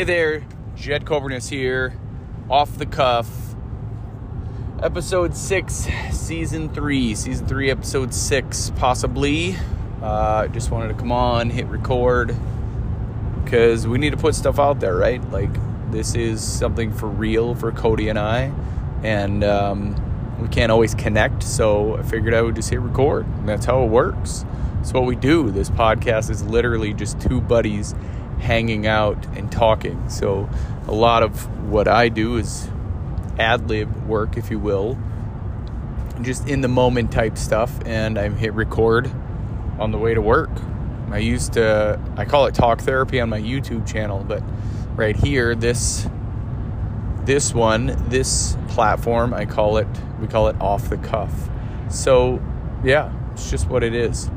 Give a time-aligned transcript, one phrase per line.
[0.00, 0.42] Hey there,
[0.76, 1.92] Jed Coburnus here,
[2.48, 3.28] off the cuff.
[4.82, 7.14] Episode 6, Season 3.
[7.14, 9.56] Season 3, Episode 6, possibly.
[10.00, 12.34] Uh, just wanted to come on, hit record,
[13.44, 15.22] because we need to put stuff out there, right?
[15.30, 15.52] Like,
[15.90, 18.54] this is something for real for Cody and I,
[19.02, 23.46] and um, we can't always connect, so I figured I would just hit record, and
[23.46, 24.46] that's how it works.
[24.76, 25.50] That's what we do.
[25.50, 27.94] This podcast is literally just two buddies
[28.40, 30.08] hanging out and talking.
[30.08, 30.48] So
[30.86, 32.68] a lot of what I do is
[33.38, 34.98] ad lib work, if you will,
[36.22, 37.72] just in the moment type stuff.
[37.86, 39.10] And I hit record
[39.78, 40.50] on the way to work.
[41.10, 44.42] I used to, I call it talk therapy on my YouTube channel, but
[44.94, 46.08] right here, this,
[47.24, 49.88] this one, this platform, I call it,
[50.20, 51.48] we call it off the cuff.
[51.88, 52.40] So
[52.84, 54.30] yeah, it's just what it is.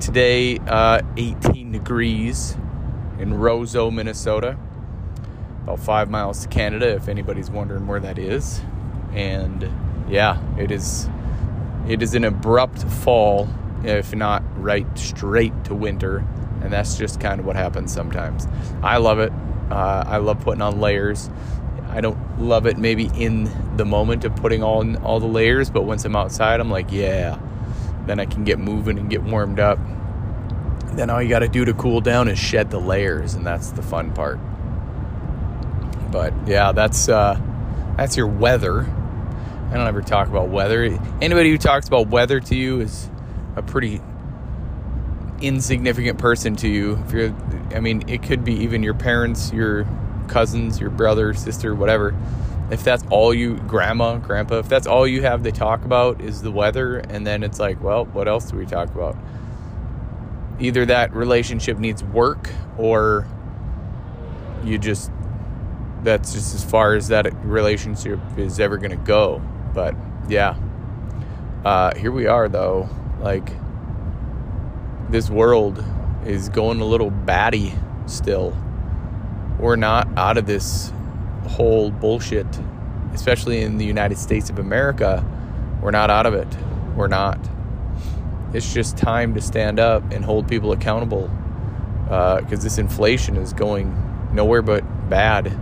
[0.00, 2.56] Today, uh, 18 degrees
[3.18, 4.56] in Roseau, Minnesota.
[5.64, 8.62] About five miles to Canada, if anybody's wondering where that is.
[9.12, 9.70] And
[10.08, 11.08] yeah, it is
[11.86, 13.48] it is an abrupt fall,
[13.84, 16.24] if not right straight to winter.
[16.62, 18.46] And that's just kind of what happens sometimes.
[18.82, 19.32] I love it.
[19.70, 21.30] Uh, I love putting on layers.
[21.90, 25.82] I don't love it maybe in the moment of putting on all the layers, but
[25.82, 27.38] once I'm outside, I'm like, yeah.
[28.06, 29.78] Then I can get moving and get warmed up
[30.96, 33.70] then all you got to do to cool down is shed the layers, and that's
[33.70, 34.38] the fun part.
[36.10, 37.40] But yeah, that's uh,
[37.96, 38.82] that's your weather.
[38.82, 40.98] I don't ever talk about weather.
[41.20, 43.10] Anybody who talks about weather to you is
[43.56, 44.00] a pretty
[45.40, 46.98] insignificant person to you.
[47.06, 47.34] If you're,
[47.74, 49.86] I mean, it could be even your parents, your
[50.28, 52.14] cousins, your brother, sister, whatever.
[52.70, 56.42] If that's all you, grandma, grandpa, if that's all you have to talk about is
[56.42, 59.16] the weather, and then it's like, well, what else do we talk about?
[60.60, 63.26] Either that relationship needs work or
[64.64, 65.10] you just
[66.02, 69.42] that's just as far as that relationship is ever going to go.
[69.74, 69.94] But
[70.28, 70.56] yeah.
[71.64, 72.88] Uh, here we are though.
[73.20, 73.50] Like
[75.10, 75.84] this world
[76.26, 77.74] is going a little batty
[78.06, 78.56] still.
[79.58, 80.92] We're not out of this
[81.48, 82.46] whole bullshit
[83.14, 85.24] especially in the united states of america.
[85.82, 86.48] We're not out of it.
[86.96, 87.38] We're not
[88.52, 91.30] it's just time to stand up and hold people accountable
[92.04, 93.94] because uh, this inflation is going
[94.32, 95.52] nowhere but bad.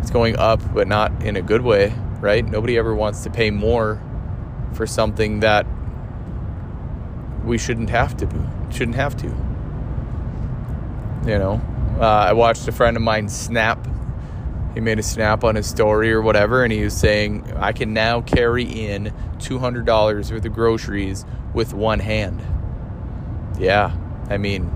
[0.00, 2.44] It's going up, but not in a good way, right?
[2.44, 4.00] Nobody ever wants to pay more
[4.72, 5.66] for something that
[7.44, 8.26] we shouldn't have to
[8.70, 9.26] shouldn't have to.
[11.26, 11.60] You know,
[12.00, 13.86] uh, I watched a friend of mine snap.
[14.74, 17.92] He made a snap on his story or whatever, and he was saying, "I can
[17.92, 22.42] now carry in two hundred dollars worth of groceries with one hand.
[23.58, 23.94] Yeah,
[24.30, 24.70] I mean,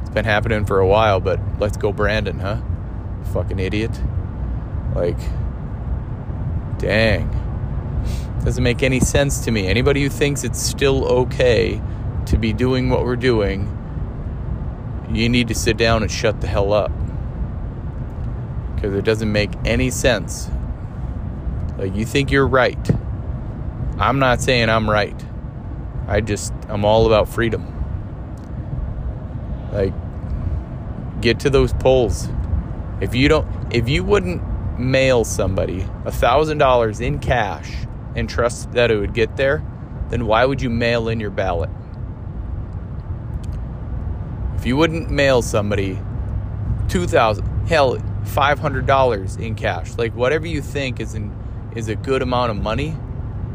[0.00, 2.62] it's been happening for a while, but let's go, Brandon, huh?
[3.32, 4.00] Fucking idiot.
[4.94, 5.18] Like,
[6.78, 7.34] dang.
[8.44, 9.66] Doesn't make any sense to me.
[9.66, 11.82] Anybody who thinks it's still okay
[12.26, 13.68] to be doing what we're doing,
[15.10, 16.92] you need to sit down and shut the hell up.
[18.78, 20.48] Because it doesn't make any sense.
[21.76, 22.78] Like, you think you're right.
[23.98, 25.20] I'm not saying I'm right.
[26.06, 27.66] I just, I'm all about freedom.
[29.72, 29.92] Like,
[31.20, 32.28] get to those polls.
[33.00, 34.42] If you don't, if you wouldn't
[34.78, 37.72] mail somebody a thousand dollars in cash
[38.14, 39.64] and trust that it would get there,
[40.10, 41.70] then why would you mail in your ballot?
[44.56, 45.98] If you wouldn't mail somebody
[46.88, 51.34] two thousand, hell, five hundred dollars in cash, like whatever you think is in
[51.76, 52.96] is a good amount of money,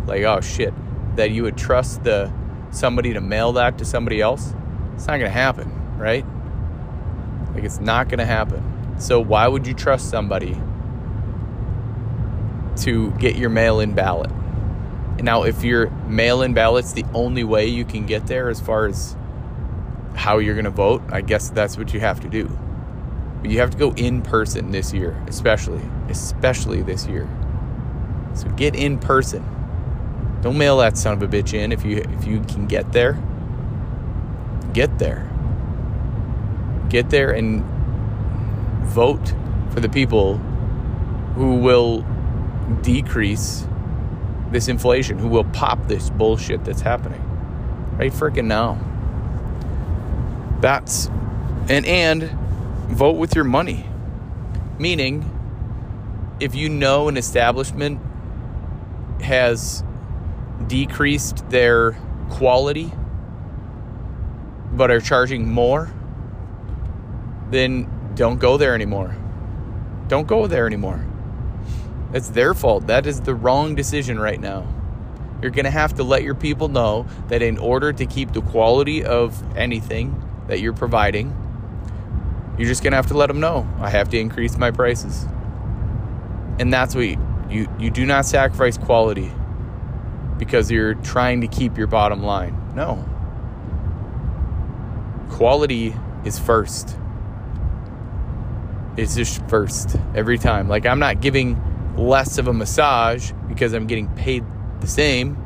[0.05, 0.73] like oh shit,
[1.15, 2.31] that you would trust the
[2.73, 4.53] somebody to mail that to somebody else,
[4.95, 6.25] it's not going to happen, right?
[7.53, 8.99] Like, it's not going to happen.
[8.99, 10.59] So, why would you trust somebody
[12.77, 14.31] to get your mail in ballot?
[15.19, 18.87] Now, if your mail in ballot's the only way you can get there as far
[18.87, 19.15] as
[20.15, 22.57] how you're going to vote, I guess that's what you have to do.
[23.43, 27.27] But you have to go in person this year, especially, especially this year.
[28.35, 29.43] So get in person.
[30.41, 33.21] Don't mail that son of a bitch in if you if you can get there.
[34.71, 35.29] Get there.
[36.87, 37.65] Get there and
[38.85, 39.33] vote
[39.71, 40.37] for the people
[41.35, 42.05] who will
[42.81, 43.67] decrease
[44.51, 47.21] this inflation, who will pop this bullshit that's happening.
[47.97, 48.79] Right freaking now.
[50.61, 51.07] That's
[51.67, 52.42] and and
[52.93, 53.85] vote with your money.
[54.79, 55.29] Meaning
[56.39, 57.99] if you know an establishment
[59.21, 59.83] has
[60.67, 61.97] decreased their
[62.29, 62.91] quality
[64.71, 65.93] but are charging more,
[67.49, 69.15] then don't go there anymore.
[70.07, 71.05] Don't go there anymore.
[72.13, 72.87] It's their fault.
[72.87, 74.67] That is the wrong decision right now.
[75.41, 78.41] You're going to have to let your people know that in order to keep the
[78.41, 81.35] quality of anything that you're providing,
[82.57, 85.25] you're just to have to let them know I have to increase my prices.
[86.59, 87.17] And that's what you,
[87.49, 89.31] you, you do not sacrifice quality
[90.37, 92.55] because you're trying to keep your bottom line.
[92.75, 93.03] No.
[95.31, 95.95] Quality
[96.25, 96.95] is first.
[98.97, 100.67] It's just first every time.
[100.67, 101.59] Like, I'm not giving
[101.97, 104.43] less of a massage because I'm getting paid
[104.79, 105.37] the same,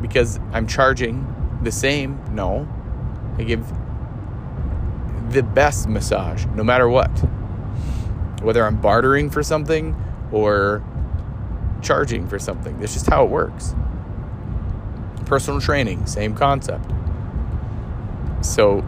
[0.00, 1.26] because I'm charging
[1.62, 2.18] the same.
[2.34, 2.66] No.
[3.36, 3.66] I give
[5.30, 7.10] the best massage no matter what.
[8.42, 9.96] Whether I'm bartering for something
[10.32, 10.84] or
[11.82, 12.78] charging for something.
[12.78, 13.74] That's just how it works.
[15.26, 16.90] Personal training, same concept.
[18.42, 18.84] So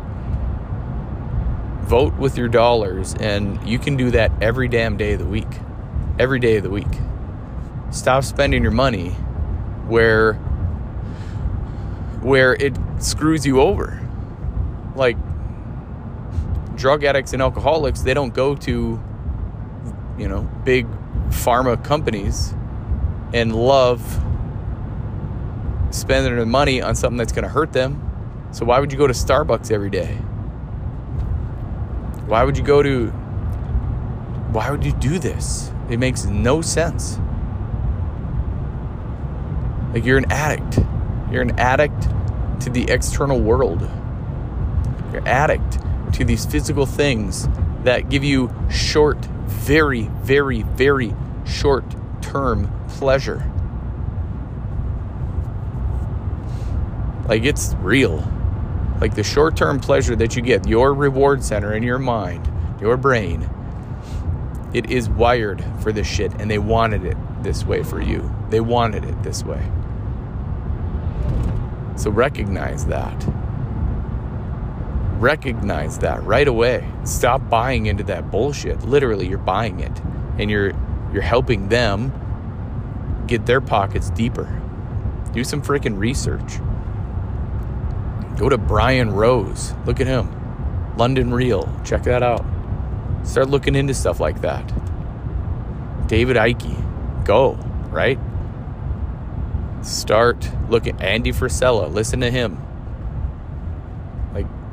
[1.82, 5.48] vote with your dollars, and you can do that every damn day of the week.
[6.18, 6.86] Every day of the week.
[7.90, 9.10] Stop spending your money
[9.86, 10.34] where
[12.22, 14.05] where it screws you over.
[16.76, 19.00] Drug addicts and alcoholics, they don't go to
[20.18, 20.86] you know, big
[21.28, 22.54] pharma companies
[23.34, 24.00] and love
[25.90, 28.02] spending their money on something that's going to hurt them.
[28.52, 30.14] So why would you go to Starbucks every day?
[32.26, 33.08] Why would you go to
[34.52, 35.70] why would you do this?
[35.90, 37.18] It makes no sense.
[39.92, 40.78] Like you're an addict.
[41.30, 42.08] You're an addict
[42.60, 43.82] to the external world.
[45.12, 45.78] You're addict
[46.16, 47.46] to these physical things
[47.84, 51.14] that give you short, very, very, very
[51.44, 51.84] short
[52.22, 53.44] term pleasure.
[57.28, 58.26] Like it's real.
[58.98, 62.96] Like the short term pleasure that you get, your reward center in your mind, your
[62.96, 63.48] brain,
[64.72, 68.34] it is wired for this shit and they wanted it this way for you.
[68.48, 69.62] They wanted it this way.
[71.96, 73.45] So recognize that.
[75.18, 76.86] Recognize that right away.
[77.04, 78.82] Stop buying into that bullshit.
[78.82, 80.00] Literally, you're buying it
[80.38, 80.72] and you're
[81.12, 82.12] you're helping them
[83.26, 84.44] get their pockets deeper.
[85.32, 86.58] Do some freaking research.
[88.38, 89.72] Go to Brian Rose.
[89.86, 90.94] Look at him.
[90.96, 91.72] London Real.
[91.84, 92.44] Check that out.
[93.22, 94.66] Start looking into stuff like that.
[96.06, 97.24] David Icke.
[97.24, 97.54] Go,
[97.88, 98.18] right?
[99.82, 101.00] Start looking.
[101.00, 101.92] Andy Frisella.
[101.92, 102.65] Listen to him.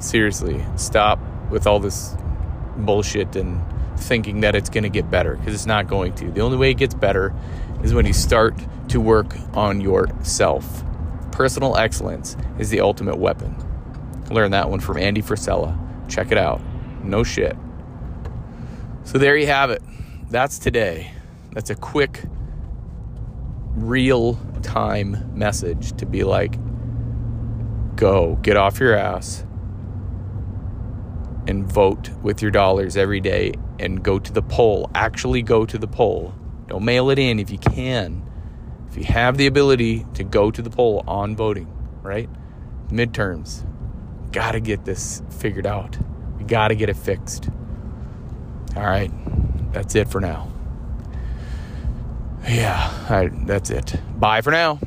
[0.03, 1.17] Seriously, stop
[1.49, 2.13] with all this
[2.75, 3.63] bullshit and
[3.97, 6.29] thinking that it's going to get better because it's not going to.
[6.29, 7.33] The only way it gets better
[7.83, 8.53] is when you start
[8.89, 10.83] to work on yourself.
[11.31, 13.55] Personal excellence is the ultimate weapon.
[14.29, 15.79] Learn that one from Andy Frisella.
[16.09, 16.59] Check it out.
[17.01, 17.55] No shit.
[19.05, 19.81] So there you have it.
[20.29, 21.13] That's today.
[21.53, 22.23] That's a quick,
[23.69, 26.57] real time message to be like,
[27.95, 29.45] go, get off your ass,
[31.47, 34.89] and vote with your dollars every day and go to the poll.
[34.95, 36.33] Actually, go to the poll.
[36.67, 38.23] Don't mail it in if you can.
[38.89, 41.67] If you have the ability to go to the poll on voting,
[42.01, 42.29] right?
[42.89, 43.65] Midterms.
[44.31, 45.97] Got to get this figured out.
[46.37, 47.49] We got to get it fixed.
[48.75, 49.11] All right.
[49.73, 50.49] That's it for now.
[52.47, 53.95] Yeah, that's it.
[54.19, 54.79] Bye for now.